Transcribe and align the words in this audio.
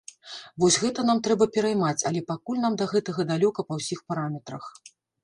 Вось 0.61 0.77
гэта 0.83 1.03
нам 1.09 1.19
трэба 1.27 1.47
пераймаць, 1.57 2.05
але 2.11 2.23
пакуль 2.31 2.63
нам 2.63 2.73
да 2.83 2.87
гэтага 2.95 3.27
далёка 3.33 3.67
па 3.69 3.73
ўсіх 3.81 4.03
параметрах. 4.13 4.63